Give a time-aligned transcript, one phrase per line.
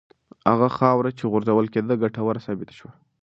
[0.49, 2.91] هغه خاوره چې غورځول کېده ګټوره ثابته شوه.